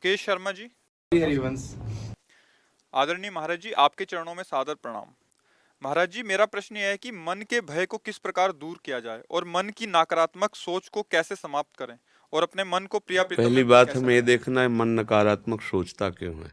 मुकेश 0.00 0.22
शर्मा 0.24 0.50
जी। 0.52 0.64
हरिवंश 1.12 1.64
आदरणीय 2.94 3.30
महाराज 3.30 3.58
जी 3.60 3.72
आपके 3.72 4.04
चरणों 4.04 4.34
में 4.34 4.42
सादर 4.42 4.74
प्रणाम। 4.74 5.10
महाराज 5.82 6.10
जी 6.10 6.22
मेरा 6.22 6.46
प्रश्न 6.46 6.76
यह 6.76 6.88
है 6.88 6.96
कि 6.96 7.10
मन 7.12 7.44
के 7.50 7.60
भय 7.60 7.86
को 7.86 7.98
किस 7.98 8.18
प्रकार 8.18 8.52
दूर 8.52 8.80
किया 8.84 9.00
जाए 9.00 9.22
और 9.30 9.44
मन 9.44 9.70
की 9.70 9.86
नकारात्मक 9.86 10.54
सोच 10.54 10.88
को 10.88 11.02
कैसे 11.02 11.36
समाप्त 11.36 11.76
करें 11.76 11.98
और 12.32 12.42
अपने 12.42 12.64
मन 12.64 12.86
को 12.86 12.98
प्रिया 12.98 13.22
पहली 13.24 13.64
बात 13.64 13.96
हमें 13.96 14.14
ये 14.14 14.22
देखना 14.22 14.60
है 14.60 14.68
मन 14.68 14.98
नकारात्मक 15.00 15.62
सोचता 15.62 16.10
क्यों 16.10 16.34
है? 16.36 16.52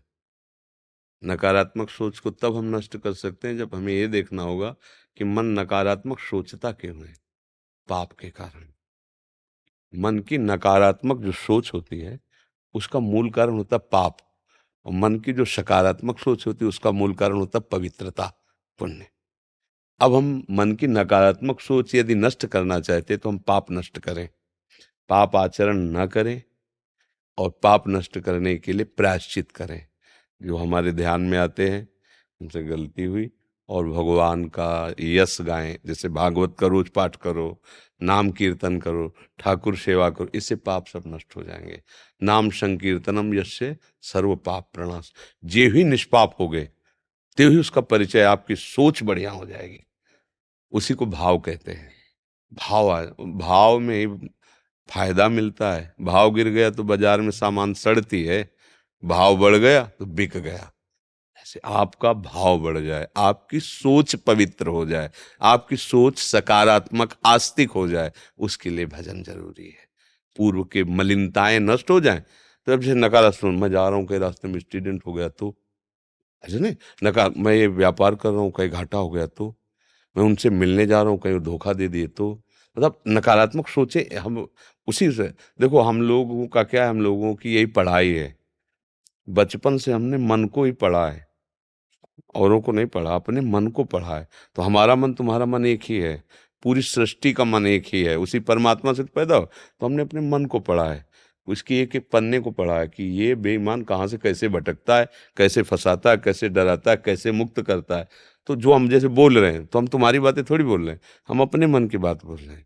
नकारात्मक 1.24 1.90
सोच 1.90 2.20
को 2.20 2.32
तब 2.32 2.56
हम 2.56 2.76
नष्ट 2.76 2.98
कर 2.98 3.14
सकते 3.14 3.48
हैं 3.48 3.58
जब 3.58 3.76
हमें 3.76 3.94
ये 3.94 4.08
देखना 4.08 4.44
होगा 4.44 4.76
कि 5.18 5.24
मन 5.24 5.60
नकारात्मक 5.60 6.20
सोचता 6.20 6.72
क्यों 6.72 7.06
है? 7.06 7.16
पाप 7.88 8.12
के 8.12 8.30
कारण। 8.30 8.72
मन 9.94 10.20
की 10.20 10.38
नकारात्मक 10.38 11.18
जो 11.18 11.32
सोच 11.32 11.74
होती 11.74 12.00
है 12.00 12.27
उसका 12.76 13.00
मूल 13.00 13.30
कारण 13.30 13.54
होता 13.54 13.78
पाप। 13.78 14.18
और 14.86 14.94
मन 14.94 15.20
की 15.20 15.34
जो 15.34 15.46
सकारात्मक 15.46 16.20
सोच 16.20 16.48
होती 16.48 16.66
है 16.66 16.70
उसका 16.70 16.92
मूल 16.92 17.14
कारण 17.14 17.36
होता 17.36 17.60
पवित्रता, 17.60 18.34
पुण्य। 18.80 19.06
अब 20.02 20.16
हम 20.16 20.44
मन 20.52 20.72
की 20.72 20.88
नकारात्मक 20.88 21.60
सोच 21.60 21.96
यदि 21.96 22.16
नष्ट 22.16 22.46
करना 22.46 22.80
चाहते 22.80 23.18
तो 23.18 23.30
हम 23.30 23.38
पाप 23.38 23.72
नष्ट 23.72 24.00
करें। 24.00 24.28
पाप 25.10 25.36
आचरण 25.36 25.78
न 25.98 26.06
करें 26.06 26.42
और 27.38 27.60
पाप 27.64 27.88
नष्ट 27.88 28.20
करने 28.20 28.56
के 28.58 28.74
लिए 28.74 28.86
प्रायश्चित 28.86 29.52
करें। 29.52 29.82
जो 30.42 30.58
हमारे 30.58 30.92
ध्यान 30.92 31.22
में 31.22 31.38
आते 31.38 31.70
हैं, 31.70 31.88
उनसे 32.42 32.64
गलती 32.64 33.04
हुई 33.04 33.30
और 33.70 33.88
भगवान 33.88 34.46
का 34.46 34.94
यश 35.00 35.38
गाएँ। 35.42 35.78
जैसे 35.86 36.10
भागवत 36.10 36.56
का 36.60 36.68
रोज 36.68 36.90
पाठ 36.90 37.16
करो 37.16 37.50
नाम 38.02 38.30
कीर्तन 38.32 38.78
करो, 38.80 39.08
ठाकुर 39.40 39.76
सेवा 39.78 40.10
करो, 40.10 40.30
इससे 40.36 40.56
पाप 40.56 40.88
सब 40.88 41.04
नष्ट 41.08 41.36
हो 41.36 41.44
जाएँगे। 41.44 41.82
नाम 42.22 42.50
संकीर्तनम 42.50 43.34
यश 43.34 43.60
सर्व 44.04 44.36
पाप 44.36 44.70
प्रणाश 44.74 45.12
जे 45.44 45.68
ही 45.68 45.84
निष्पाप 45.84 46.36
हो 46.40 46.48
गए, 46.50 46.70
ते 47.38 47.44
ही 47.44 47.58
उसका 47.58 47.82
परिचय, 47.82 48.22
आपकी 48.22 48.56
सोच 48.56 49.04
बढ़िया 49.04 49.32
हो 49.32 49.46
जाएगी। 49.46 49.80
उसी 50.74 50.94
को 50.94 51.06
भाव 51.06 51.40
कहते 51.40 51.72
हैं। 51.72 51.92
भाव 52.52 52.90
आ, 52.90 53.02
भाव 53.22 53.80
में 53.80 53.96
ही 53.96 54.28
फ़ायदा 54.90 55.28
मिलता 55.30 55.72
है। 55.74 55.94
भाव 56.02 56.32
गिर 56.32 56.50
गया 56.50 56.70
तो 56.70 56.84
बाज़ार 56.84 57.22
में 57.22 57.32
सामान 57.32 57.74
सड़ती 57.74 58.24
है, 58.24 58.50
भाव 59.04 59.38
बढ़ 59.38 59.56
गया 59.56 59.84
तो 60.00 60.06
बिक 60.06 60.38
गया। 60.38 60.72
ऐसे 61.48 61.60
आपका 61.66 62.12
भाव 62.14 62.60
बढ़ 62.62 62.78
जाए, 62.80 63.08
आपकी 63.18 63.60
सोच 63.60 64.16
पवित्र 64.18 64.68
हो 64.68 64.86
जाए, 64.86 65.10
आपकी 65.42 65.76
सोच 65.78 66.18
सकारात्मक, 66.20 67.14
आस्तिक 67.26 67.72
हो 67.72 67.88
जाए, 67.88 68.12
उसके 68.40 68.70
लिए 68.70 68.86
भजन 68.88 69.22
ज़रूरी 69.24 69.66
है। 69.66 69.86
पूर्व 70.36 70.64
के 70.64 70.84
मलिनताएँ 70.86 71.60
नष्ट 71.60 71.90
हो 71.92 72.00
जाएँ 72.00 72.22
तो 72.68 72.74
अब 72.74 72.82
जैसे 72.82 72.96
नकारात्मक 72.96 73.60
मैं 73.62 73.70
जा 73.72 73.88
रहा 73.88 73.98
हूँ, 73.98 74.06
कहीं 74.08 74.20
रास्ते 74.20 74.48
में 74.48 74.56
एक्सीडेंट 74.56 75.02
हो 75.06 75.14
गया 75.14 75.28
तो 75.30 75.56
ऐसे 76.44 76.60
नहीं 76.60 76.76
नकार 77.04 77.34
मैं 77.38 77.54
ये 77.54 77.68
व्यापार 77.70 78.16
कर 78.16 78.30
रहा 78.30 78.42
हूँ, 78.42 78.52
कहीं 78.52 78.70
घाटा 78.70 78.98
हो 78.98 79.10
गया 79.10 79.26
तो 79.28 79.56
मैं 80.16 80.24
उनसे 80.26 80.50
मिलने 80.52 80.86
जा 80.86 81.02
रहा 81.02 81.12
हूँ, 81.12 81.20
कहीं 81.20 81.40
धोखा 81.42 81.74
दे 81.74 81.88
दिए 81.88 82.08
तो 82.10 82.32
मतलब 82.78 83.00
नकारात्मक 83.08 83.68
सोचे, 83.70 84.10
हम 84.16 84.48
उसी 84.88 85.12
से, 85.12 85.28
देखो 85.60 85.82
हम 85.82 86.02
लोगों 86.02 86.48
का 86.48 86.64
क्या 86.64 86.84
है, 86.84 86.90
हम 86.90 87.02
लोगों 87.02 87.34
की 87.36 87.56
यही 87.56 87.66
पढ़ाई 87.68 88.12
है। 88.12 88.36
बचपन 89.28 89.78
से 89.78 89.92
हमने 89.92 90.18
मन 90.20 90.46
को 90.48 90.64
ही 90.64 90.72
पढ़ा 90.74 91.08
है। 91.08 91.27
औरों 92.36 92.60
को 92.62 92.72
नहीं 92.72 92.86
पढ़ा, 92.88 93.16
अपने 93.16 93.42
मन 93.42 93.68
को 93.68 93.84
पढ़ा 93.86 94.16
है। 94.16 94.28
तो 94.56 94.62
हमारा 94.62 94.96
मन 94.96 95.14
तुम्हारा 95.14 95.46
मन 95.46 95.66
एक 95.66 95.84
ही 95.84 95.98
है, 95.98 96.24
पूरी 96.64 96.82
सृष्टि 96.84 97.34
का 97.34 97.44
मन 97.44 97.68
एक 97.68 97.86
ही 97.94 98.04
है, 98.04 98.18
उसी 98.18 98.40
परमात्मा 98.42 98.94
से 98.94 99.04
तो 99.04 99.10
पैदा 99.16 99.36
हो 99.36 99.50
तो 99.82 99.86
हमने 99.86 100.02
अपने 100.02 100.22
मन 100.22 100.46
को 100.46 100.60
पढ़ा 100.62 100.86
है। 100.86 101.06
उसकी 101.48 101.78
एक 101.80 101.96
एक 101.96 102.08
पन्ने 102.14 102.40
को 102.40 102.52
पढ़ा 102.52 102.78
है 102.80 102.88
कि 102.88 103.04
ये 103.20 103.36
बेईमान 103.38 103.82
कहाँ 103.82 104.08
से, 104.08 104.18
कैसे 104.18 104.48
भटकता 104.50 104.98
है, 104.98 105.08
कैसे 105.38 105.62
फंसाता 105.62 106.10
है, 106.10 106.18
कैसे 106.18 106.50
डराता 106.50 106.92
है, 106.92 106.98
कैसे 106.98 107.32
मुक्त 107.32 107.62
करता 107.62 107.98
है। 107.98 108.08
तो 108.50 108.56
जो 108.56 108.74
हम 108.74 108.88
जैसे 108.90 109.08
बोल 109.10 109.38
रहे 109.38 109.52
हैं 109.52 109.66
तो 109.66 109.80
हम 109.80 109.88
तुम्हारी 109.88 110.20
बातें 110.20 110.44
थोड़ी 110.44 110.64
बोल 110.64 110.82
रहे 110.82 110.94
हैं, 110.94 111.02
हम 111.30 111.42
अपने 111.42 111.68
मन 111.68 111.88
की 111.88 111.98
बात 112.00 112.26
बोल 112.26 112.38
रहे 112.38 112.56
हैं। 112.56 112.66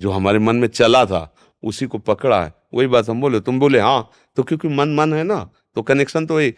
जो 0.00 0.10
हमारे 0.10 0.38
मन 0.38 0.56
में 0.56 0.68
चला 0.68 1.04
था, 1.06 1.34
उसी 1.62 1.86
को 1.86 1.98
पकड़ा 2.00 2.42
है, 2.44 2.52
वही 2.74 2.86
बात 2.86 3.08
हम 3.10 3.20
बोले, 3.20 3.40
तुम 3.40 3.58
बोले 3.60 3.80
हाँ 3.80 4.10
तो 4.36 4.42
क्योंकि 4.42 4.68
मन 4.68 4.94
मन 4.94 5.12
है 5.14 5.22
ना 5.24 5.48
तो 5.76 5.82
कनेक्शन 5.82 6.26
तो 6.26 6.36
वही। 6.36 6.54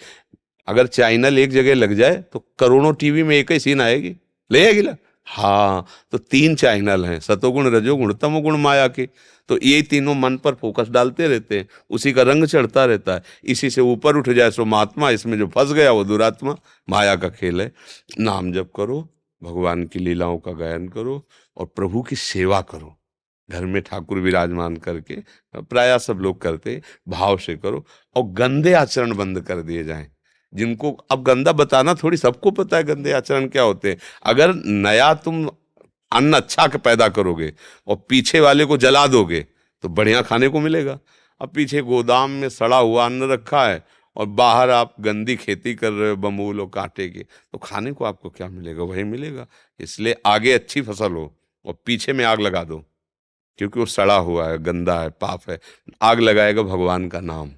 अगर 0.68 0.86
चैनल 0.86 1.38
एक 1.38 1.50
जगह 1.50 1.74
लग 1.74 1.94
जाए 1.94 2.16
तो 2.32 2.44
करोड़ों 2.58 2.92
टीवी 2.94 3.22
में 3.22 3.36
एक 3.36 3.52
ही 3.52 3.58
सीन 3.60 3.80
आएगी। 3.80 4.14
ले 4.50 4.64
आएगी 4.66 4.82
ना? 4.82 4.96
हाँ 5.26 5.86
तो 6.12 6.18
तीन 6.18 6.54
चैनल 6.56 7.04
हैं, 7.04 7.18
सतोगुण, 7.20 7.66
रजोगुण, 7.66 8.12
तमोगुण, 8.14 8.56
माया 8.56 8.88
के। 8.88 9.08
तो 9.48 9.58
ये 9.62 9.80
तीनों 9.82 10.14
मन 10.14 10.36
पर 10.36 10.54
फोकस 10.54 10.88
डालते 10.88 11.26
रहते 11.28 11.58
हैं, 11.58 11.68
उसी 11.90 12.12
का 12.12 12.22
रंग 12.22 12.44
चढ़ता 12.46 12.84
रहता 12.84 13.14
है। 13.14 13.22
इसी 13.44 13.70
से 13.70 13.80
ऊपर 13.80 14.16
उठ 14.16 14.28
जाए 14.28 14.50
सो 14.50 14.64
महात्मा, 14.64 15.10
इसमें 15.10 15.36
जो 15.38 15.46
फंस 15.46 15.72
गया 15.72 15.92
वो 15.92 16.04
दुरात्मा, 16.04 16.56
माया 16.88 17.16
का 17.16 17.28
खेल 17.30 17.60
है। 17.60 17.70
नाम 18.20 18.52
जप 18.52 18.70
करो, 18.76 19.00
भगवान 19.42 19.84
की 19.84 19.98
लीलाओं 19.98 20.38
का 20.38 20.52
गायन 20.54 20.88
करो 20.88 21.22
और 21.56 21.66
प्रभु 21.66 22.02
की 22.02 22.16
सेवा 22.16 22.60
करो। 22.62 22.96
घर 23.48 23.64
में 23.64 23.80
ठाकुर 23.82 24.18
विराजमान 24.18 24.76
करके, 24.76 25.16
प्राय 25.54 25.98
सब 25.98 26.18
लोग 26.18 26.40
करते 26.40 26.80
भाव 27.08 27.38
से 27.38 27.56
करो 27.56 27.84
और 28.16 28.22
गंदे 28.32 28.72
आचरण 28.72 29.14
बंद 29.14 29.40
कर 29.40 29.62
दिए 29.62 29.84
जाएँ। 29.84 30.06
जिनको 30.54 30.90
अब 31.10 31.22
गंदा 31.22 31.52
बताना 31.54 31.94
थोड़ी 31.94 32.16
सबको 32.16 32.50
पता 32.52 32.76
है 32.76 32.84
गंदे 32.84 33.12
आचरण 33.12 33.46
क्या 33.48 33.62
होते 33.62 33.90
हैं। 33.90 33.98
अगर 34.24 34.54
नया 34.56 35.12
तुम 35.16 35.46
अन्न 36.12 36.34
अच्छा 36.34 36.66
के 36.66 36.78
पैदा 36.78 37.08
करोगे 37.10 37.52
और 37.88 37.96
पीछे 38.08 38.40
वाले 38.40 38.64
को 38.64 38.76
जला 38.78 39.06
दोगे 39.06 39.40
तो 39.84 39.88
बढ़िया 39.90 40.22
खाने 40.22 40.48
को 40.48 40.60
मिलेगा। 40.60 40.98
अब 41.40 41.50
पीछे 41.54 41.80
गोदाम 41.82 42.30
में 42.32 42.48
सड़ा 42.50 42.76
हुआ 42.78 43.04
अन्न 43.06 43.30
रखा 43.30 43.66
है 43.66 43.82
और 44.16 44.26
बाहर 44.28 44.70
आप 44.70 44.94
गंदी 45.00 45.36
खेती 45.36 45.74
कर 45.74 45.92
रहे 45.92 46.10
हो 46.10 46.16
बमूल 46.18 46.60
और 46.60 46.70
कांटे 46.74 47.08
की 47.08 47.22
तो 47.22 47.58
खाने 47.58 47.92
को 47.92 48.04
आपको 48.04 48.30
क्या 48.30 48.48
मिलेगा? 48.48 48.82
वही 48.82 49.04
मिलेगा। 49.04 49.46
इसलिए 49.80 50.16
आगे 50.26 50.52
अच्छी 50.52 50.82
फ़सल 50.82 51.12
हो 51.12 51.32
और 51.64 51.76
पीछे 51.86 52.12
में 52.12 52.24
आग 52.24 52.40
लगा 52.40 52.62
दो, 52.64 52.78
क्योंकि 53.58 53.80
वो 53.80 53.86
सड़ा 53.86 54.16
हुआ 54.16 54.48
है, 54.48 54.58
गंदा 54.58 55.00
है, 55.00 55.10
पाप 55.10 55.50
है। 55.50 55.58
आग 56.02 56.20
लगाएगा 56.20 56.62
भगवान 56.64 57.08
का 57.08 57.20
नाम। 57.22 57.50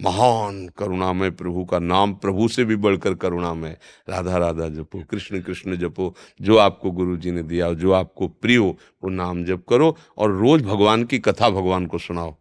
महान 0.00 0.68
करुणामय 0.68 1.30
प्रभु 1.30 1.64
का 1.64 1.78
नाम 1.78 2.14
प्रभु 2.14 2.48
से 2.48 2.64
भी 2.64 2.76
बढ़कर 2.76 3.14
करुणामय। 3.14 3.76
राधा 4.08 4.36
राधा 4.36 4.68
जपो, 4.68 5.02
कृष्ण 5.02 5.40
कृष्ण 5.40 5.76
जपो, 5.76 6.14
जो 6.40 6.56
आपको 6.56 6.90
गुरु 6.90 7.16
जी 7.16 7.30
ने 7.30 7.42
दिया, 7.42 7.72
जो 7.72 7.92
आपको 7.92 8.28
प्रिय 8.28 8.56
हो 8.56 8.76
वो 9.04 9.10
नाम 9.10 9.44
जप 9.44 9.64
करो 9.68 9.96
और 10.18 10.32
रोज 10.32 10.62
भगवान 10.62 11.04
की 11.04 11.18
कथा 11.18 11.50
भगवान 11.50 11.86
को 11.86 11.98
सुनाओ। 11.98 12.36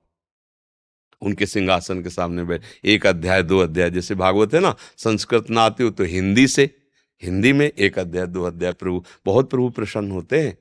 उनके 1.22 1.46
सिंहासन 1.46 2.02
के 2.04 2.10
सामने 2.10 2.44
बैठ, 2.44 2.62
एक 2.86 3.06
अध्याय, 3.08 3.44
दो 3.44 3.60
अध्याय, 3.60 3.90
जैसे 3.90 4.16
भागवत 4.16 4.54
है 4.54 4.60
ना, 4.60 4.76
संस्कृत 4.98 5.50
ना 5.50 5.62
आते 5.62 5.84
हो 5.84 5.90
तो 5.90 6.04
हिंदी 6.04 6.48
से, 6.48 6.70
हिंदी 7.24 7.54
में 7.54 7.66
एक 7.68 8.00
अध्याय, 8.00 8.28
दो 8.28 8.44
अध्याय, 8.44 8.74
प्रभु, 8.74 9.04
बहुत 9.26 9.50
प्रभु 9.50 9.70
प्रसन्न 9.70 10.12
होते 10.12 10.42
हैं। 10.42 10.58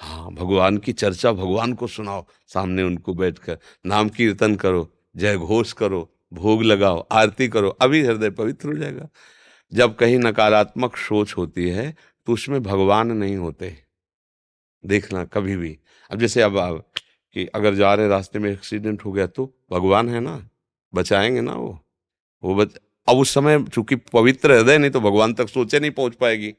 हाँ 0.00 0.30
भगवान 0.32 0.78
की 0.78 0.92
चर्चा 0.92 1.32
भगवान 1.32 1.72
को 1.72 1.86
सुनाओ, 1.86 2.26
सामने 2.46 2.82
उनको 2.82 3.14
बैठकर 3.14 3.58
नाम 3.86 4.08
कीर्तन 4.08 4.54
करो 4.56 4.88
जय 5.16 5.36
घोष 5.36 5.72
करो, 5.72 6.08
भोग 6.32 6.62
लगाओ, 6.62 7.06
आरती 7.12 7.48
करो, 7.48 7.68
अभी 7.70 8.02
हृदय 8.04 8.30
पवित्र 8.30 8.68
हो 8.68 8.74
जाएगा। 8.74 9.08
जब 9.72 9.94
कहीं 9.96 10.18
नकारात्मक 10.18 10.96
सोच 10.96 11.36
होती 11.36 11.68
है 11.68 11.94
तो 12.26 12.32
उसमें 12.32 12.62
भगवान 12.62 13.12
नहीं 13.12 13.36
होते। 13.36 13.76
देखना 14.84 15.24
कभी 15.24 15.56
भी। 15.56 15.78
अब 16.10 16.18
जैसे 16.18 16.42
अब 16.42 16.58
आप 16.58 16.84
कि 17.36 17.46
अगर 17.46 17.74
जा 17.74 17.94
रहे 17.94 18.08
रास्ते 18.08 18.38
में 18.38 18.50
एक्सीडेंट 18.52 19.04
हो 19.04 19.12
गया 19.12 19.26
तो 19.26 19.46
भगवान 19.72 20.08
है 20.08 20.20
ना? 20.20 20.48
बचाएँगे 20.92 21.40
ना 21.40 21.52
वो? 21.52 21.78
वो 22.42 22.54
बच, 22.54 22.76
अब 23.08 23.16
उस 23.16 23.34
समय 23.34 23.62
चूँकि 23.64 23.96
पवित्र 23.96 24.52
हृदय, 24.52 24.78
नहीं 24.78 24.90
तो 24.90 25.00
भगवान 25.00 25.34
तक 25.34 25.48
सोचे 25.48 25.80
नहीं 25.80 25.90
पहुँच 25.90 26.14
पाएगी। 26.14 26.52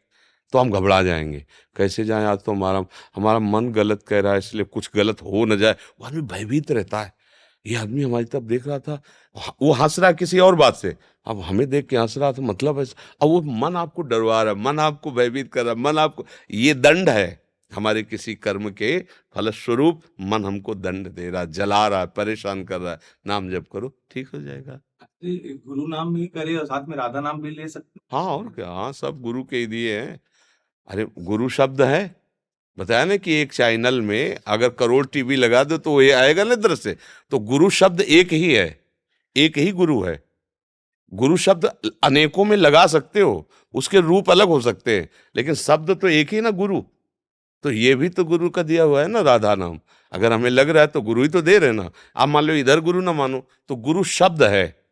तो 0.53 0.59
हम 0.59 0.71
घबरा 0.71 1.01
जाएँगे। 1.03 1.45
कैसे 1.75 2.05
जाए? 2.05 2.25
आज 2.25 2.39
तो 2.39 2.51
हमारा 2.51 2.85
हमारा 3.15 3.39
मन 3.39 3.71
गलत 3.71 4.03
कह 4.03 4.19
रहा 4.19 4.33
है, 4.33 4.39
इसलिए 4.39 4.65
कुछ 4.65 4.89
गलत 4.95 5.21
हो 5.21 5.45
ना 5.45 5.55
जाए। 5.55 5.75
वो 5.99 6.05
आदमी 6.05 6.21
भयभीत 6.23 6.71
रहता 6.71 7.01
है। 7.03 7.13
ये 7.67 7.75
आदमी 7.75 8.03
हमारी 8.03 8.25
तरफ़ 8.25 8.43
देख 8.43 8.67
रहा 8.67 8.79
था 8.79 9.01
वो 9.61 9.71
हंस 9.73 9.99
रहा 9.99 10.11
किसी 10.11 10.39
और 10.39 10.55
बात 10.55 10.75
से। 10.75 10.95
अब 11.27 11.39
हमें 11.41 11.67
देख 11.69 11.87
के 11.87 11.97
हंस 11.97 12.17
रहा 12.17 12.31
था 12.33 12.41
मतलब 12.41 12.79
ऐसा 12.79 12.95
अब 13.21 13.29
वो 13.29 13.41
मन 13.61 13.75
आपको 13.75 14.01
डरवा 14.01 14.41
रहा 14.43 14.53
है 14.53 14.59
मन 14.59 14.79
आपको 14.79 15.11
भयभीत 15.11 15.51
कर 15.53 15.63
रहा 15.65 15.73
है 15.73 15.79
मन 15.79 15.97
आपको 15.97 16.25
ये 16.51 16.73
दंड 16.73 17.09
है 17.09 17.27
हमारे 17.71 18.03
किसी 18.03 18.35
कर्म 18.35 18.69
के 18.71 18.97
फलस्वरूप 19.35 20.01
मन 20.21 20.45
हमको 20.45 20.75
दंड 20.75 21.07
दे 21.07 21.29
रहा 21.29 21.41
है 21.41 21.51
जला 21.51 21.87
रहा 21.87 21.99
है 21.99 22.07
परेशान 22.07 22.63
कर 22.63 22.79
रहा 22.81 22.91
है 22.93 22.99
नाम 23.27 23.49
जप 23.51 23.65
करो 23.71 23.93
ठीक 24.11 24.29
हो 24.33 24.41
जाएगा। 24.41 24.79
गुरु 25.23 25.87
नाम 25.87 26.13
भी 26.13 26.27
करे 26.27 26.55
और 26.55 26.65
साथ 26.65 26.87
में 26.87 26.95
राधा 26.97 27.21
नाम 27.21 27.41
भी 27.41 27.49
ले 27.49 27.67
सकते 27.67 27.99
हाँ। 28.11 28.23
और 28.23 28.47
क्या 28.49 28.69
हाँ 28.69 28.91
सब 28.93 29.21
गुरु 29.21 29.43
के 29.43 29.65
दिए 29.65 29.99
हैं। 29.99 30.19
अरे 30.87 31.05
गुरु 31.19 31.49
शब्द 31.49 31.81
है 31.81 32.03
बताया 32.77 33.05
ना 33.05 33.15
कि 33.17 33.33
एक 33.33 33.53
चैनल 33.53 34.01
में 34.01 34.37
अगर 34.47 34.69
करोड़ 34.69 35.05
टीवी 35.07 35.35
लगा 35.35 35.63
दो 35.63 35.77
तो 35.79 36.01
ये 36.01 36.11
आएगा 36.11 36.43
ना 36.43 36.55
दृश्य 36.57 36.95
तो 37.31 37.39
गुरु 37.41 37.69
शब्द 37.71 38.01
एक 38.01 38.33
ही 38.33 38.53
है, 38.53 38.79
एक 39.35 39.57
ही 39.57 39.71
गुरु 39.71 40.01
है। 40.03 40.21
गुरु 41.11 41.37
शब्द 41.37 41.65
अनेकों 42.03 42.45
में 42.45 42.55
लगा 42.57 42.85
सकते 42.87 43.21
हो, 43.21 43.49
उसके 43.75 43.99
रूप 43.99 44.29
अलग 44.31 44.47
हो 44.47 44.59
सकते 44.61 44.95
हैं, 44.97 45.09
लेकिन 45.35 45.53
शब्द 45.55 45.91
तो 45.91 46.07
एक 46.09 46.33
ही 46.33 46.41
ना 46.41 46.51
गुरु। 46.51 46.81
तो 47.63 47.71
ये 47.71 47.93
भी 47.95 48.09
तो 48.09 48.23
गुरु 48.25 48.49
का 48.49 48.63
दिया 48.63 48.83
हुआ 48.83 49.01
है 49.01 49.07
ना 49.07 49.21
राधा 49.21 49.53
नाम। 49.55 49.79
अगर 50.13 50.33
हमें 50.33 50.49
लग 50.49 50.69
रहा 50.69 50.81
है 50.81 50.87
तो 50.87 51.01
गुरु 51.01 51.21
ही 51.21 51.29
तो 51.29 51.41
दे 51.41 51.57
रहे 51.57 51.71
ना। 51.71 51.89
आप 52.15 52.29
मान 52.29 52.43
लो 52.43 52.53
इधर 52.55 52.79
गुरु 52.79 53.01
ना 53.01 53.13
मानो 53.13 53.43
तो 53.69 53.75
गुरु 53.77 54.03
शब्द 54.03 54.43
है। 54.43 54.86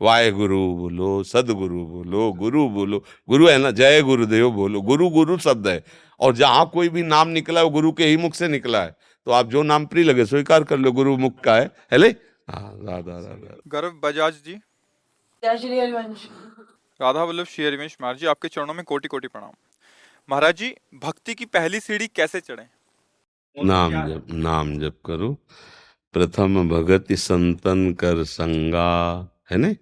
वाहे 0.00 0.30
गुरु 0.30 0.58
बोलो 0.74 1.22
सदगुरु 1.22 1.84
बोलो 1.86 2.32
गुरु 2.32 2.68
बोलो। 2.68 3.04
गुरु 3.28 3.48
है 3.48 3.58
ना? 3.58 3.70
जय 3.70 4.02
गुरुदेव 4.02 4.50
बोलो। 4.50 4.80
गुरु 4.80 5.08
गुरु 5.10 5.38
शब्द 5.38 5.68
है। 5.68 5.84
और 6.20 6.34
जहाँ 6.34 6.70
कोई 6.74 6.88
भी 6.88 7.02
नाम 7.02 7.28
निकला 7.28 7.60
है 7.60 7.64
वो 7.64 7.70
गुरु 7.70 7.92
के 7.92 8.04
ही 8.04 8.16
मुख 8.16 8.34
से 8.34 8.48
निकला 8.48 8.82
है। 8.82 8.96
तो 9.26 9.30
आप 9.30 9.46
जो 9.46 9.62
नाम 9.62 9.86
प्रिय 9.86 10.04
लगे 10.04 10.24
स्वीकार 10.26 10.64
कर 10.64 10.78
लो 10.78 10.92
गुरु 10.92 11.16
मुख 11.16 11.40
का 11.40 11.54
है। 11.54 11.70
हेले 11.92 12.08
हाँ, 12.08 12.72
राधा 12.74 13.12
राधा 13.12 13.56
गर्व 13.68 14.00
बजाज 14.04 14.34
जी। 14.46 14.54
राधा 17.00 17.24
वल्लभ 17.24 17.46
श्री 17.46 17.64
हरिवंश 17.64 17.96
महाराज 18.00 18.18
जी 18.18 18.26
आपके 18.26 18.48
चरणों 18.48 18.74
में 18.74 18.84
कोटि 18.84 19.08
कोटि 19.08 19.28
प्रणाम। 19.28 19.50
महाराज 20.30 20.56
जी 20.56 20.74
भक्ति 20.94 21.34
की 21.34 21.44
पहली 21.44 21.80
सीढ़ी 21.80 22.06
कैसे 22.06 22.40
चढ़े? 22.40 22.66
नाम 23.64 23.92
जप 24.08 24.26
नाम 24.30 24.78
जप 24.78 24.96
करो। 25.06 25.36
प्रथम 26.12 26.68
भगति 26.68 27.16
संतन 27.16 27.92
कर 27.92 28.24
संगा। 28.24 29.28
है 29.50 29.56
ना? 29.56 29.74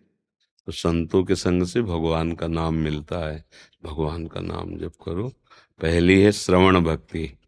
तो 0.67 0.73
संतों 0.73 1.25
के 1.25 1.35
संग 1.35 1.63
से 1.63 1.83
भगवान 1.83 2.33
का 2.33 2.47
नाम 2.47 2.75
मिलता 2.75 3.29
है। 3.29 3.45
भगवान 3.85 4.27
का 4.27 4.41
नाम 4.41 4.79
जप 4.79 4.93
करो। 5.07 5.29
पहली 5.83 6.23
है 6.23 6.33
श्रवण 6.33 6.81
भक्ति। 6.81 7.39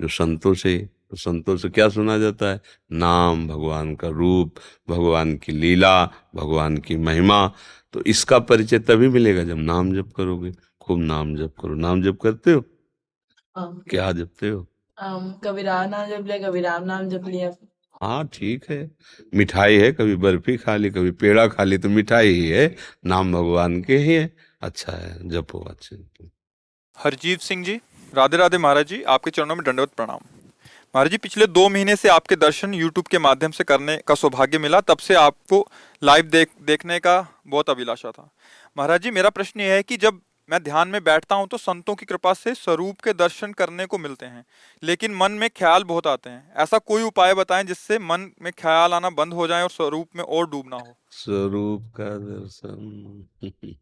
जो 0.00 0.08
संतों 0.08 0.54
से 0.54 0.90
तो 1.10 1.16
संतों 1.16 1.56
से 1.56 1.68
क्या 1.68 1.88
सुना 1.88 2.18
जाता 2.18 2.52
है? 2.52 2.60
नाम 2.92 3.48
भगवान 3.48 3.94
का 3.94 4.08
रूप 4.08 4.54
भगवान 4.88 5.36
की 5.36 5.52
लीला 5.52 6.06
भगवान 6.34 6.78
की 6.78 6.96
महिमा। 6.96 7.52
तो 7.92 8.02
इसका 8.02 8.38
परिचय 8.38 8.78
तभी 8.78 9.08
मिलेगा 9.08 9.44
जब 9.44 9.56
नाम 9.56 9.94
जप 9.94 10.12
करोगे। 10.16 10.52
खूब 10.80 10.98
नाम 10.98 11.36
जप 11.36 11.54
करो। 11.62 11.74
नाम 11.74 12.02
जप 12.02 12.18
करते 12.22 12.52
हो? 12.52 12.64
क्या 13.58 14.12
जपते 14.12 14.48
हो? 14.48 14.66
um, 15.04 15.44
कभी 15.44 15.62
राम 15.62 15.88
नाम 15.88 16.06
जप 16.06 16.26
लिया 16.26 16.48
कभी 16.48 16.60
राम 16.60 16.84
नाम 16.84 17.08
जप 17.08 17.24
लिया। 17.26 17.50
हाँ 18.00 18.28
ठीक 18.32 18.64
है। 18.70 18.90
मिठाई 19.34 19.78
है, 19.78 19.90
कभी 19.92 20.14
बर्फ़ी 20.16 20.56
खा 20.56 20.76
ली, 20.76 20.90
कभी 20.90 21.10
पेड़ा 21.12 21.46
खा 21.48 21.64
ली 21.64 21.78
तो 21.78 21.88
मिठाई 21.88 22.28
ही 22.28 22.48
है, 22.48 22.74
नाम 23.06 23.32
भगवान 23.32 23.80
के 23.82 23.96
ही 23.96 24.14
है। 24.14 24.30
अच्छा 24.62 24.92
है, 24.92 25.28
जपो, 25.28 25.58
अच्छे 25.60 25.96
हरजीत 26.98 27.40
सिंह 27.40 27.64
जी, 27.64 27.74
राधे 28.14 28.36
राधे 28.36 28.58
महाराज 28.58 28.86
जी, 28.86 29.02
आपके 29.02 29.30
चरणों 29.30 29.56
में 29.56 29.64
दंडवत 29.64 29.90
प्रणाम। 29.96 30.20
महाराज 30.94 31.10
जी, 31.10 31.16
पिछले 31.16 31.46
दो 31.46 31.68
महीने 31.68 31.96
से 31.96 32.08
आपके 32.08 32.36
दर्शन 32.36 32.74
यूट्यूब 32.74 33.06
के 33.06 33.18
माध्यम 33.18 33.50
से 33.50 33.64
करने 33.64 33.96
का 34.06 34.14
सौभाग्य 34.14 34.58
मिला, 34.58 34.80
तब 34.80 34.98
से 34.98 35.14
आपको 35.14 35.66
लाइव 36.02 36.24
देख, 36.24 36.48
देखने 36.62 36.98
का 36.98 37.26
बहुत 37.46 37.70
अभिलाषा 37.70 38.10
था। 38.10 38.30
महाराज 38.76 39.02
जी, 39.02 39.10
मेरा 39.10 39.30
प्रश्न 39.30 39.60
यह 39.60 39.72
है 39.72 39.82
कि 39.82 39.96
जब 39.96 40.20
मैं 40.50 40.62
ध्यान 40.62 40.88
में 40.88 41.04
बैठता 41.04 41.34
हूँ 41.34 41.48
तो 41.48 41.56
संतों 41.56 41.94
की 41.94 42.06
कृपा 42.06 42.34
से 42.34 42.54
स्वरूप 42.54 43.00
के 43.00 43.12
दर्शन 43.12 43.52
करने 43.52 43.86
को 43.86 43.98
मिलते 43.98 44.26
हैं, 44.26 44.44
लेकिन 44.82 45.14
मन 45.14 45.32
में 45.32 45.50
ख्याल 45.50 45.84
बहुत 45.84 46.06
आते 46.06 46.30
हैं। 46.30 46.52
ऐसा 46.54 46.78
कोई 46.78 47.02
उपाय 47.02 47.34
बताएँ 47.34 47.64
जिससे 47.64 47.98
मन 47.98 48.32
में 48.42 48.52
ख्याल 48.52 48.94
आना 48.94 49.10
बंद 49.10 49.32
हो 49.32 49.46
जाए 49.46 49.62
और 49.62 49.70
स्वरूप 49.70 50.08
में 50.16 50.24
और 50.24 50.50
डूबना 50.50 50.76
हो? 50.76 50.96
स्वरूप 51.10 51.92
का 51.96 52.08
दर्शन? 52.18 53.28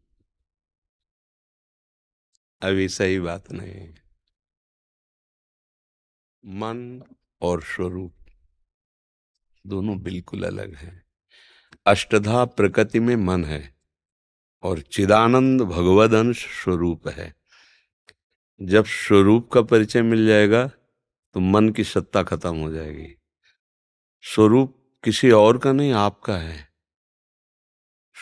अभी 2.61 2.89
सही 2.89 3.19
बात 3.19 3.51
नहीं 3.51 3.89
मन 6.45 7.03
और 7.41 7.63
स्वरूप 7.63 8.13
दोनों 9.67 9.99
बिल्कुल 9.99 10.43
अलग 10.43 10.75
हैं। 10.75 11.03
अष्टधा 11.87 12.45
प्रकृति 12.45 12.99
में 12.99 13.15
मन 13.15 13.45
है। 13.45 13.78
और 14.63 14.79
चिदानंद 14.81 15.61
भगवद 15.61 16.13
अंश 16.13 16.63
स्वरूप 16.63 17.07
है। 17.07 17.35
जब 18.61 18.85
स्वरूप 18.85 19.49
का 19.51 19.61
परिचय 19.61 20.01
मिल 20.01 20.27
जाएगा 20.27 20.67
तो 21.33 21.39
मन 21.39 21.69
की 21.69 21.83
सत्ता 21.83 22.23
खत्म 22.23 22.55
हो 22.55 22.71
जाएगी। 22.71 23.15
स्वरूप 24.21 24.99
किसी 25.03 25.31
और 25.31 25.57
का 25.57 25.71
नहीं, 25.71 25.91
आपका 25.93 26.37
है। 26.37 26.69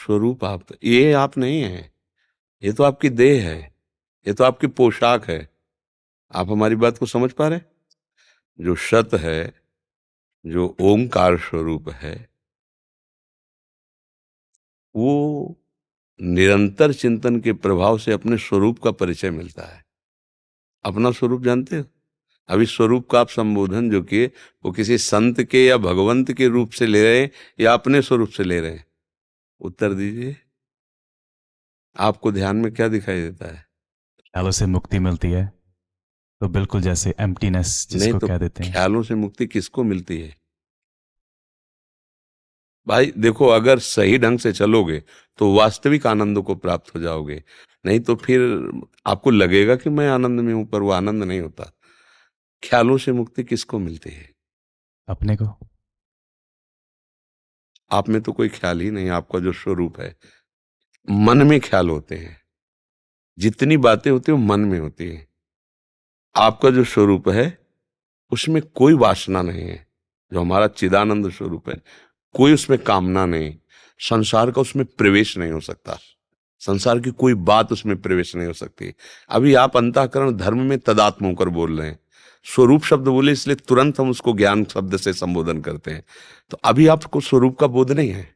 स्वरूप 0.05 0.43
आप, 0.43 0.65
ये 0.83 1.13
आप 1.13 1.37
नहीं 1.37 1.61
है। 1.61 1.93
ये 2.63 2.73
तो 2.73 2.83
आपकी 2.83 3.09
देह 3.09 3.47
है। 3.49 3.75
ये 4.27 4.33
तो 4.33 4.43
आपकी 4.43 4.67
पोशाक 4.67 5.29
है। 5.29 5.49
आप 6.35 6.49
हमारी 6.49 6.75
बात 6.75 6.97
को 6.97 7.05
समझ 7.05 7.31
पा 7.31 7.47
रहे 7.47 7.59
जो 8.59 8.75
सत 8.75 9.09
है, 9.13 9.53
जो 10.45 10.77
ओंकार 10.81 11.37
स्वरूप 11.37 11.89
है, 11.89 12.29
वो 14.95 15.63
निरंतर 16.21 16.93
चिंतन 16.93 17.39
के 17.39 17.53
प्रभाव 17.53 17.97
से 17.97 18.11
अपने 18.11 18.37
स्वरूप 18.37 18.79
का 18.79 18.91
परिचय 18.91 19.29
मिलता 19.29 19.63
है। 19.63 19.85
अपना 20.83 21.11
स्वरूप 21.11 21.43
जानते 21.43 21.77
हो? 21.77 21.83
अभी 22.47 22.65
स्वरूप 22.65 23.09
का 23.09 23.19
आप 23.19 23.29
संबोधन 23.29 23.89
जो 23.89 24.01
किए 24.01 24.31
वो 24.65 24.71
किसी 24.71 24.97
संत 24.97 25.43
के 25.43 25.65
या 25.65 25.77
भगवंत 25.77 26.31
के 26.31 26.47
रूप 26.47 26.71
से 26.71 26.85
ले 26.85 27.03
रहे 27.03 27.21
हैं 27.21 27.31
या 27.59 27.73
अपने 27.73 28.01
स्वरूप 28.01 28.29
से 28.29 28.43
ले 28.43 28.61
रहे 28.61 28.71
हैं? 28.71 28.85
उत्तर 29.59 29.93
दीजिए। 29.93 30.35
आपको 31.97 32.31
ध्यान 32.31 32.55
में 32.55 32.73
क्या 32.73 32.87
दिखाई 32.87 33.21
देता 33.21 33.45
है? 33.45 33.67
ख्यालों 34.19 34.51
से 34.51 34.65
मुक्ति 34.65 34.99
मिलती 34.99 35.31
है। 35.31 35.53
तो 36.41 36.47
बिल्कुल 36.47 36.81
जैसे 36.81 37.13
एम्प्टीनेस 37.19 37.87
जिसको 37.89 38.19
तो 38.19 38.27
कह 38.27 38.37
देते 38.37 38.63
हैं। 38.63 38.73
ख्यालों 38.73 39.03
से 39.03 39.15
मुक्ति 39.15 39.47
किसको 39.47 39.83
मिलती 39.83 40.21
है? 40.21 40.37
भाई 42.87 43.11
देखो 43.17 43.47
अगर 43.47 43.79
सही 43.79 44.17
ढंग 44.17 44.39
से 44.39 44.53
चलोगे 44.53 45.03
तो 45.37 45.53
वास्तविक 45.53 46.07
आनंद 46.07 46.41
को 46.41 46.55
प्राप्त 46.55 46.95
हो 46.95 46.99
जाओगे। 46.99 47.43
नहीं 47.85 47.99
तो 47.99 48.15
फिर 48.15 48.41
आपको 49.05 49.31
लगेगा 49.31 49.75
कि 49.75 49.89
मैं 49.89 50.09
आनंद 50.09 50.39
में 50.39 50.53
हूँ 50.53 50.65
पर 50.65 50.81
वो 50.81 50.91
आनंद 50.91 51.23
नहीं 51.23 51.39
होता। 51.41 51.71
ख्यालों 52.63 52.97
से 52.97 53.11
मुक्ति 53.11 53.43
किसको 53.43 53.79
मिलती 53.79 54.09
है? 54.09 54.29
अपने 55.07 55.35
को। 55.35 55.67
आप 57.91 58.09
में 58.09 58.21
तो 58.21 58.31
कोई 58.31 58.49
ख्याल 58.49 58.81
ही 58.81 58.91
नहीं 58.91 59.09
आपका 59.09 59.39
जो 59.39 59.53
स्वरूप 59.53 59.99
है। 59.99 60.15
मन 61.09 61.47
में 61.47 61.59
ख्याल 61.59 61.89
होते 61.89 62.15
हैं। 62.15 62.41
जितनी 63.39 63.77
बातें 63.77 64.11
होती 64.11 64.31
हैं 64.31 64.39
वो 64.39 64.45
मन 64.45 64.59
में 64.59 64.79
होती 64.79 65.09
है। 65.09 65.27
आपका 66.35 66.69
जो 66.69 66.83
स्वरूप 66.83 67.29
है 67.29 67.65
उसमें 68.31 68.61
कोई 68.61 68.93
वासना 68.93 69.41
नहीं 69.41 69.67
है। 69.69 69.87
जो 70.33 70.41
हमारा 70.41 70.67
चिदानंद 70.67 71.31
स्वरूप 71.31 71.69
है 71.69 71.81
कोई 72.37 72.53
उसमें 72.53 72.79
कामना 72.79 73.25
नहीं, 73.25 73.55
संसार 73.99 74.51
का 74.51 74.61
उसमें 74.61 74.85
प्रवेश 74.85 75.37
नहीं 75.37 75.51
हो 75.51 75.59
सकता। 75.59 75.99
संसार 76.59 76.99
की 76.99 77.11
कोई 77.11 77.33
बात 77.33 77.71
उसमें 77.71 78.01
प्रवेश 78.01 78.35
नहीं 78.35 78.47
हो 78.47 78.53
सकती। 78.53 78.93
अभी 79.29 79.53
आप 79.53 79.77
अंतःकरण 79.77 80.31
धर्म 80.31 80.61
में 80.61 80.79
तदात्म 80.79 81.25
होकर 81.25 81.49
बोल 81.49 81.79
रहे 81.79 81.87
हैं। 81.87 81.99
स्वरूप 82.43 82.83
शब्द 82.83 83.07
बोले, 83.07 83.31
इसलिए 83.31 83.55
तुरंत 83.55 83.99
हम 83.99 84.09
उसको 84.09 84.33
ज्ञान 84.33 84.65
शब्द 84.65 84.97
से 84.97 85.13
संबोधन 85.13 85.61
करते 85.61 85.91
हैं। 85.91 86.03
तो 86.49 86.59
अभी 86.63 86.87
आपको 86.87 87.21
स्वरूप 87.21 87.59
का 87.59 87.67
बोध 87.67 87.91
नहीं 87.91 88.09
है। 88.09 88.35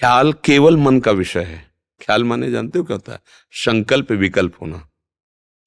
ख्याल 0.00 0.32
केवल 0.32 0.76
मन 0.76 1.00
का 1.00 1.10
विषय 1.10 1.42
है। 1.42 1.72
ख्याल 2.00 2.24
माने 2.24 2.50
जानते 2.50 2.78
हो 2.78 2.84
क्या 2.84 2.94
होता 2.94 3.12
है? 3.12 3.20
संकल्प 3.52 4.12
विकल्प 4.12 4.54
होना। 4.62 4.88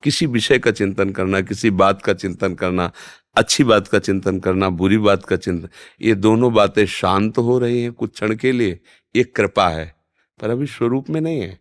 किसी 0.04 0.26
विषय 0.26 0.60
का 0.60 0.72
चिंतन 0.72 1.10
करना, 1.10 1.42
किसी 1.42 1.70
बात 1.70 2.02
का 2.02 2.14
चिंतन 2.14 2.56
करना 2.56 2.92
अच्छी 3.38 3.64
बात 3.64 3.88
का 3.88 4.00
चिंतन 4.00 4.40
करना, 4.40 4.70
बुरी 4.72 4.98
बात 5.00 5.26
का 5.26 5.36
चिंतन, 5.38 5.70
ये 6.02 6.16
दोनों 6.16 6.54
बातें 6.54 6.86
शांत 6.88 7.38
हो 7.38 7.58
रही 7.60 7.82
हैं 7.82 7.92
कुछ 7.94 8.12
क्षण 8.12 8.36
के 8.36 8.52
लिए 8.52 8.80
ये 9.16 9.24
कृपा 9.26 9.68
है, 9.70 9.94
पर 10.40 10.50
अभी 10.50 10.66
स्वरूप 10.68 11.10
में 11.10 11.20
नहीं 11.22 11.40
है, 11.40 11.58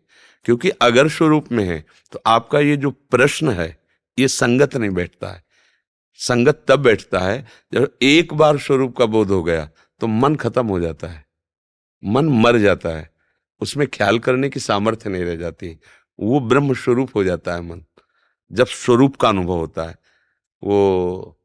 क्योंकि 0.47 0.71
अगर 0.83 1.09
स्वरूप 1.11 1.53
में 1.53 1.65
है 1.65 1.85
तो 2.13 2.21
आपका 2.27 2.61
ये 2.61 2.77
जो 2.77 2.91
प्रश्न 2.91 3.51
है, 3.51 3.77
ये 4.19 4.29
संगत 4.31 4.77
नहीं 4.77 4.91
बैठता 4.93 5.29
है। 5.29 5.43
संगत 6.21 6.65
तब 6.69 6.81
बैठता 6.81 7.19
है, 7.21 7.47
जब 7.73 7.97
एक 8.03 8.35
बार 8.35 8.59
स्वरूप 8.59 8.97
का 8.97 9.07
बोध 9.07 9.31
हो 9.31 9.43
गया 9.43 9.69
तो 10.01 10.07
मन 10.07 10.35
खत्म 10.37 10.67
हो 10.67 10.81
जाता 10.81 11.09
है, 11.09 11.25
मन 12.03 12.29
मर 12.41 12.59
जाता 12.59 12.89
है, 12.89 13.11
उसमें 13.61 13.87
ख्याल 13.89 14.19
करने 14.19 14.49
की 14.51 14.61
सामर्थ्य 14.61 15.11
नहीं 15.11 15.25
रह 15.25 15.37
जाती, 15.37 15.77
वो 16.19 16.41
ब्रह्म 16.43 16.75
स्वरूप 16.75 17.11
हो 17.17 17.25
जाता 17.25 17.55
है 17.55 17.63
मन, 17.63 17.83
जब 18.51 18.67
स्वरूप 18.67 19.17
का 19.17 19.29
अनुभव 19.29 19.57
होता 19.57 19.83
है, 19.83 19.97
वो 20.63 21.39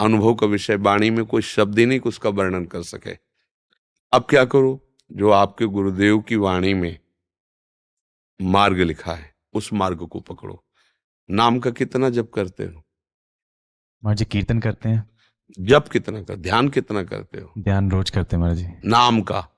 अनुभव 0.00 0.34
का 0.34 0.46
विषय 0.46 0.76
वाणी 0.76 1.10
में 1.10 1.24
कोई 1.24 1.42
शब्द 1.42 1.78
ही 1.78 1.86
नहीं 1.86 2.00
उसका 2.00 2.30
वर्णन 2.30 2.64
कर 2.64 2.82
सके। 2.82 3.18
अब 4.12 4.26
क्या 4.30 4.44
करो? 4.44 4.96
जो 5.12 5.30
आपके 5.30 5.64
गुरुदेव 5.64 6.20
की 6.20 6.36
वाणी 6.36 6.74
में 6.74 6.98
मार्ग 8.42 8.78
लिखा 8.78 9.14
है 9.14 9.34
उस 9.52 9.72
मार्ग 9.72 10.06
को 10.06 10.20
पकड़ो। 10.20 10.64
नाम 11.30 11.58
का 11.58 11.70
कितना 11.70 12.10
जप 12.10 12.30
करते 12.34 12.64
हो? 12.64 12.82
महाराज 14.04 14.18
जी 14.18 14.24
कीर्तन 14.24 14.60
करते 14.60 14.88
हैं। 14.88 15.10
जप 15.60 15.88
कितना 15.92 16.22
कर 16.22 16.36
ध्यान 16.36 16.68
कितना 16.68 17.04
करते 17.04 17.40
हो? 17.40 17.52
ध्यान 17.58 17.90
रोज 17.90 18.10
करते 18.10 18.36
हैं 18.36 18.40
महाराज 18.40 18.58
जी। 18.58 18.68
नाम 18.84 19.22
का। 19.22 19.48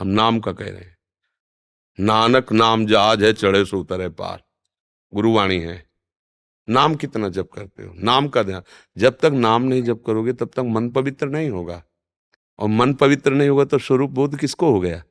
हम 0.00 0.08
नाम 0.08 0.40
का 0.40 0.52
कह 0.52 0.64
रहे 0.64 0.80
हैं। 0.80 0.98
नानक 2.00 2.52
नाम 2.52 2.86
जहाज़ 2.86 3.24
है 3.24 3.32
चढ़े 3.32 3.64
सो 3.64 3.80
उतरे 3.80 4.08
पार। 4.08 4.44
गुरुवाणी 5.14 5.60
है। 5.60 5.85
नाम 6.68 6.94
कितना 6.94 7.28
जप 7.28 7.48
करते 7.54 7.82
हो? 7.82 7.94
नाम 7.96 8.28
का 8.28 8.42
ध्यान। 8.42 8.62
जब 8.98 9.18
तक 9.18 9.30
नाम 9.34 9.62
नहीं 9.62 9.82
जप 9.82 10.02
करोगे 10.06 10.32
तब 10.32 10.50
तक 10.54 10.60
मन 10.60 10.88
पवित्र 10.90 11.28
नहीं 11.28 11.50
होगा। 11.50 11.82
और 12.58 12.68
मन 12.68 12.94
पवित्र 12.94 13.32
नहीं 13.32 13.48
होगा 13.48 13.64
तो 13.64 13.78
स्वरूप 13.78 14.10
बोध 14.10 14.38
किसको 14.38 14.70
हो 14.70 14.80
गया? 14.80 15.02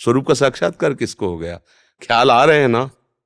स्वरूप 0.00 0.26
का 0.26 0.34
साक्षात्कार 0.34 0.94
किसको 0.94 1.28
हो 1.28 1.38
गया? 1.38 1.56
ख्याल 2.02 2.30
आ 2.30 2.44
रहे 2.44 2.60
हैं 2.60 2.68
ना? 2.68 2.84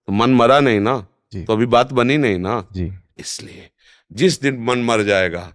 तो 0.08 0.12
मन 0.12 0.34
मरा 0.34 0.60
नहीं 0.60 0.80
ना? 0.80 1.06
तो 1.36 1.52
अभी 1.52 1.66
बात 1.66 1.92
बनी 1.92 2.16
नहीं 2.16 2.38
ना? 2.38 2.66
इसलिए 3.18 3.70
जिस 4.12 4.40
दिन 4.40 4.58
मन 4.60 4.78
मर 4.78 5.02
जाएगा 5.02 5.52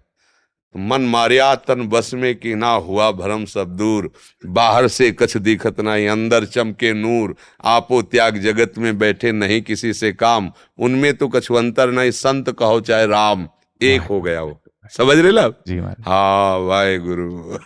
मन 0.74 1.02
मारिया 1.02 1.54
तन 1.54 1.86
बस 1.88 2.12
में 2.14 2.34
कि 2.36 2.54
ना 2.54 2.70
हुआ 2.70 3.10
भरम 3.12 3.44
सब 3.44 3.76
दूर। 3.76 4.10
बाहर 4.46 4.88
से 4.88 5.10
कछ 5.12 5.36
दिखत 5.36 5.80
नहीं 5.80 6.08
अंदर 6.08 6.44
चमके 6.46 6.92
नूर। 6.92 7.34
आपो 7.66 8.00
त्याग 8.04 8.38
जगत 8.38 8.78
में 8.78 8.98
बैठे 8.98 9.32
नहीं 9.32 9.60
किसी 9.62 9.92
से 9.92 10.12
काम। 10.14 10.52
उनमें 10.78 11.16
तो 11.16 11.28
कछु 11.28 11.54
अंतर 11.54 11.90
नहीं 11.90 12.10
संत 12.10 12.50
कहो 12.58 12.80
चाहे 12.80 13.06
राम। 13.06 13.48
एक 13.80 14.02
हो 14.02 14.20
गया 14.22 14.42
वो। 14.42 14.60
समझ 14.92 15.16
रहे 15.18 15.32
ला 15.32 15.48
जी 15.68 15.78
हाँ 15.78 16.58
वाहे 16.58 16.98
गुरु 16.98 17.58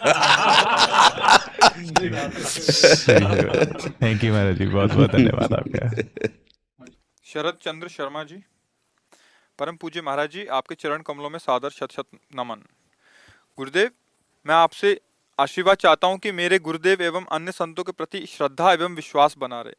थैंक 4.02 4.24
यू 4.24 4.32
महाराज 4.32 4.56
जी। 4.58 4.66
बहुत 4.66 4.92
बहुत 4.92 5.10
धन्यवाद 5.10 5.52
आपका। 5.52 5.90
शरद 7.26 7.58
चंद्र 7.62 7.88
शर्मा 7.88 8.22
जी 8.24 8.42
परम 9.58 9.76
पूज्य 9.76 10.00
महाराज 10.00 10.30
जी 10.30 10.44
आपके 10.52 10.74
चरण 10.74 11.02
कमलों 11.06 11.30
में 11.30 11.38
सादर 11.38 11.70
शत 11.70 11.92
शत 11.92 12.06
नमन। 12.36 12.62
गुरुदेव 13.58 13.90
मैं 14.46 14.54
आपसे 14.54 15.00
आशीर्वाद 15.38 15.76
चाहता 15.76 16.06
हूँ 16.06 16.18
कि 16.18 16.32
मेरे 16.32 16.58
गुरुदेव 16.58 17.02
एवं 17.02 17.24
अन्य 17.24 17.52
संतों 17.52 17.84
के 17.84 17.92
प्रति 17.92 18.26
श्रद्धा 18.26 18.72
एवं 18.72 18.94
विश्वास 18.94 19.36
बना 19.38 19.60
रहे। 19.60 19.74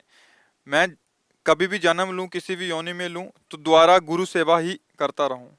मैं 0.68 0.88
कभी 1.48 1.68
भी 1.68 1.80
जन्म 1.80 2.12
लूँ 2.12 2.28
किसी 2.28 2.56
भी 2.56 2.70
योनि 2.70 2.94
में 2.94 3.10
लूँ 3.10 3.26
तो 3.52 3.58
द्वारा 3.58 3.98
गुरु 4.00 4.26
सेवा 4.26 4.60
ही 4.60 4.80
करता 5.00 5.28
रहूँ। 5.28 5.58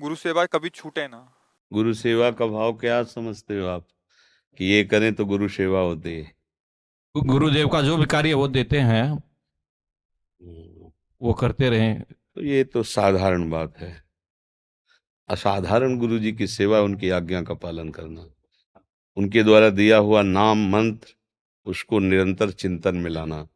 गुरु 0.00 0.14
सेवा 0.14 0.44
कभी 0.46 0.68
छूटे 0.68 1.08
ना। 1.08 1.32
गुरु 1.72 1.94
सेवा 1.94 2.30
का 2.30 2.46
भाव 2.46 2.72
क्या 2.72 3.02
समझते 3.02 3.60
हो 3.60 3.66
आप? 3.66 3.86
कि 4.58 4.64
ये 4.64 4.84
करें 4.84 5.14
तो 5.14 5.24
गुरु 5.24 5.48
सेवा 5.48 5.80
होती 5.80 6.20
है 6.20 6.32
गुरुदेव 7.16 7.68
का 7.68 7.82
जो 7.82 7.96
भी 7.96 8.06
कार्य 8.06 8.34
वो 8.34 8.48
देते 8.48 8.80
हैं। 8.80 9.22
वो 11.22 11.32
करते 11.32 11.70
रहे। 11.70 11.94
तो 11.94 12.42
ये 12.42 12.64
तो 12.64 12.82
साधारण 12.82 13.50
बात 13.50 13.78
है। 13.78 14.03
असाधारण 15.28 15.98
गुरु 15.98 16.18
जी 16.18 16.32
की 16.32 16.46
सेवा, 16.46 16.80
उनकी 16.80 17.10
आज्ञा 17.10 17.42
का 17.42 17.54
पालन 17.54 17.88
करना। 17.88 18.26
उनके 19.16 19.42
द्वारा 19.42 19.70
दिया 19.70 19.98
हुआ 19.98 20.22
नाम 20.22 20.70
मंत्र, 20.70 21.14
उसको 21.66 21.98
निरंतर 21.98 22.50
चिंतन 22.50 22.96
में 22.96 23.10
लाना। 23.10 23.48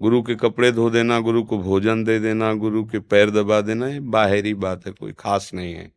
गुरु 0.00 0.22
के 0.22 0.34
कपड़े 0.34 0.72
धो 0.72 0.90
देना, 0.90 1.20
गुरु 1.20 1.42
को 1.42 1.58
भोजन 1.58 2.04
दे 2.04 2.18
देना, 2.18 2.54
गुरु 2.54 2.84
के 2.84 2.98
पैर 2.98 3.30
दबा 3.30 3.60
देना, 3.60 3.88
ये 3.88 4.00
बाहरी 4.00 4.54
बात 4.54 4.86
है, 4.86 4.92
कोई 4.92 5.12
खास 5.12 5.50
नहीं 5.54 5.74
है। 5.74 5.92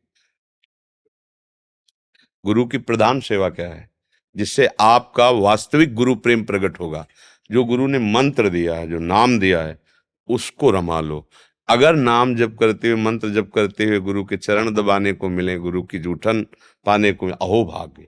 गुरु 2.45 2.65
की 2.65 2.77
प्रधान 2.77 3.19
सेवा 3.19 3.49
क्या 3.49 3.69
है? 3.69 3.89
जिससे 4.37 4.67
आपका 4.79 5.29
वास्तविक 5.29 5.93
गुरु 5.93 6.15
प्रेम 6.15 6.43
प्रकट 6.43 6.79
होगा। 6.79 7.07
जो 7.51 7.63
गुरु 7.63 7.87
ने 7.87 7.99
मंत्र 7.99 8.49
दिया 8.49 8.75
है, 8.75 8.89
जो 8.89 8.99
नाम 8.99 9.39
दिया 9.39 9.61
है, 9.61 9.81
उसको 10.27 10.71
रमा 10.71 11.01
लो। 11.01 11.29
अगर 11.69 11.95
नाम 11.95 12.35
जप 12.35 12.55
करते 12.59 12.89
हुए, 12.89 13.01
मंत्र 13.01 13.29
जप 13.29 13.49
करते 13.55 13.85
हुए 13.85 13.99
गुरु 13.99 14.23
के 14.25 14.37
चरण 14.37 14.69
दबाने 14.71 15.13
को 15.13 15.29
मिले, 15.29 15.57
गुरु 15.57 15.81
की 15.83 15.99
जूठन 15.99 16.45
पाने 16.85 17.11
को 17.11 17.27
अहो 17.27 17.63
भाग्य। 17.65 18.07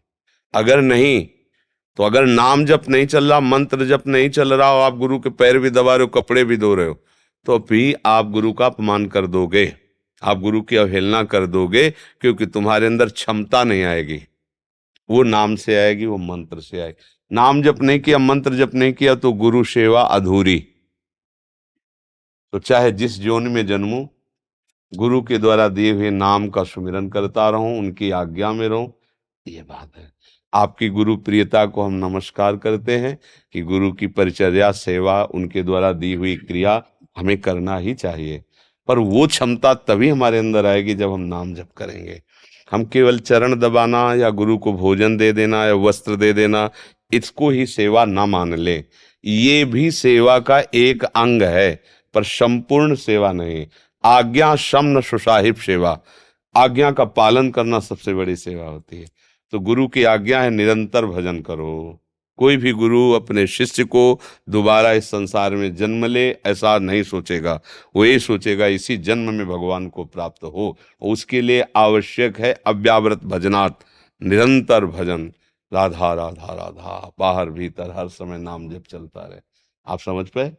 अगर 0.54 0.82
नहीं 0.82 1.28
तो 2.00 2.04
अगर 2.04 2.26
नाम 2.26 2.66
जप 2.66 2.84
नहीं 2.90 3.06
चल 3.06 3.30
रहा, 3.30 3.40
मंत्र 3.40 3.86
जप 3.86 4.04
नहीं 4.08 4.30
चल 4.30 4.54
रहा 4.54 4.70
हो 4.70 4.80
आप 4.80 4.98
गुरु 4.98 5.20
के 5.20 5.30
पैर 5.32 5.58
भी 5.60 5.70
दबा 5.70 5.96
रहे 5.96 6.06
हो, 6.06 6.08
कपड़े 6.12 6.44
भी 6.44 6.58
धो 6.58 6.74
रहे 6.76 6.88
हो 6.88 7.00
तो 7.46 7.58
भी 7.60 7.94
आप 8.06 8.30
गुरु 8.32 8.52
का 8.54 8.66
अपमान 8.66 9.06
कर 9.06 9.28
दोगे। 9.28 9.74
आप 10.22 10.40
गुरु 10.40 10.62
की 10.62 10.76
अवहेलना 10.76 11.24
कर 11.24 11.46
दोगे, 11.46 11.90
क्योंकि 12.22 12.46
तुम्हारे 12.46 12.86
अंदर 12.86 13.10
क्षमता 13.10 13.64
नहीं 13.64 13.84
आएगी। 13.84 14.20
वो 15.10 15.24
नाम 15.24 15.56
से 15.56 15.76
आएगी, 15.76 16.06
वो 16.06 16.18
मंत्र 16.18 16.60
से 16.60 16.82
आएगी। 16.82 17.04
नाम 17.32 17.62
जप 17.62 17.82
नहीं 17.82 18.00
किया, 18.00 18.18
मंत्र 18.18 18.54
जप 18.56 18.74
नहीं 18.76 18.94
किया 18.94 19.16
तो 19.16 19.32
गुरु 19.34 19.64
सेवा 19.64 20.02
अधूरी। 20.02 20.58
तो 22.54 22.60
चाहे 22.60 22.92
जिस 22.92 23.20
जोन 23.20 23.48
में 23.48 23.66
जन्मूं, 23.68 24.06
गुरु 24.94 25.22
के 25.22 25.38
द्वारा 25.38 25.68
दिए 25.68 25.92
हुए 25.92 26.10
नाम 26.10 26.48
का 26.50 26.63
सुमिरन 26.63 27.10
करता 27.10 27.50
रहूँ, 27.50 27.80
उनकी 27.80 28.12
आज्ञा 28.12 28.51
में 28.51 28.68
रहूँ, 28.68 28.94
ये 29.48 29.62
बात 29.62 29.92
है। 29.98 30.12
आपकी 30.54 30.89
गुरु 30.89 31.16
प्रियता 31.18 31.66
को 31.66 31.82
हम 31.82 31.94
नमस्कार 31.94 32.58
करते 32.58 32.98
हैं 32.98 33.18
कि 33.54 33.62
गुरु 33.62 33.92
की 33.92 34.08
परिचर्या, 34.08 34.72
सेवा, 34.72 35.24
उनके 35.24 35.63
द्वारा 35.63 35.92
दी 35.92 36.13
हुई 36.13 36.36
क्रिया 36.36 36.84
हमें 37.18 37.38
करना 37.42 37.77
ही 37.77 37.94
चाहिए। 37.94 38.44
पर 38.88 39.00
वो 39.00 39.27
क्षमता 39.27 39.74
तभी 39.74 40.10
हमारे 40.10 40.38
अंदर 40.38 40.66
आएगी 40.66 40.94
जब 40.94 41.12
हम 41.12 41.20
नाम 41.20 41.54
जप 41.54 41.70
करेंगे। 41.77 42.22
हम 42.72 42.86
केवल 42.86 43.20
चरण 43.20 43.56
दबाना 43.56 44.13
या 44.13 44.30
गुरु 44.30 44.58
को 44.58 44.74
भोजन 44.74 45.18
दे 45.18 45.32
देना 45.34 45.66
या 45.66 45.74
वस्त्र 45.74 46.16
दे 46.16 46.34
देना, 46.34 46.70
इसको 47.12 47.50
ही 47.50 47.66
सेवा 47.66 48.06
ना 48.06 48.25
मान 48.25 48.54
ले। 48.54 48.84
ये 49.25 49.66
भी 49.66 49.92
सेवा 49.92 50.39
का 50.39 50.63
एक 50.74 51.04
अंग 51.04 51.44
है। 51.44 51.84
पर 52.18 52.24
संपूर्ण 52.24 52.96
सेवा 52.96 53.32
नहीं। 53.32 53.68
आज्ञा 54.04 54.56
शमन 54.56 55.02
सुसाहिब 55.02 55.56
सेवा। 55.56 56.00
आज्ञा 56.56 56.92
का 56.92 57.06
पालन 57.06 57.52
करना 57.52 57.80
सबसे 57.80 58.14
बड़ी 58.14 58.36
सेवा 58.36 58.66
होती 58.66 58.98
है। 58.98 59.06
तो 59.52 59.60
गुरु 59.60 59.88
की 59.88 60.04
आज्ञा 60.04 60.42
है, 60.42 60.50
निरंतर 60.50 61.06
भजन 61.06 61.42
करो। 61.42 62.00
कोई 62.38 62.58
भी 62.58 62.72
गुरु 62.72 63.12
अपने 63.12 63.48
शिष्य 63.48 63.84
को 63.84 64.20
दोबारा 64.50 64.92
इस 64.92 65.06
संसार 65.06 65.56
में 65.56 65.76
जन्म 65.76 66.06
ले, 66.06 66.32
ऐसा 66.32 66.78
नहीं 66.78 67.04
सोचेगा। 67.04 67.62
वो 67.96 68.06
ये 68.06 68.20
सोचेगा, 68.20 68.68
इसी 68.68 68.98
जन्म 68.98 69.34
में 69.34 69.48
भगवान 69.48 69.88
को 69.88 70.06
प्राप्त 70.06 70.44
हो। 70.44 70.78
उसके 71.02 71.42
लिए 71.42 71.66
आवश्यक 71.76 72.40
है 72.40 72.62
अव्यावृत 72.68 73.24
भजनात् 73.24 73.84
निरंतर 74.24 74.86
भजन। 74.86 75.34
राधा 75.74 76.14
राधा 76.14 76.54
राधा, 76.54 77.12
बाहर 77.20 77.50
भीतर 77.50 77.94
हर 77.98 78.08
समय 78.08 78.38
नाम 78.38 78.70
जब 78.70 78.84
चलता 78.90 79.22
रहे। 79.22 79.40
आप 79.88 80.00
समझ 80.00 80.28
पाए? 80.28 80.54